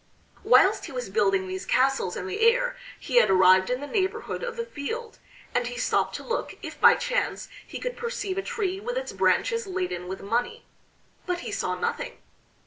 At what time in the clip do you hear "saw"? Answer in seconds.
11.51-11.75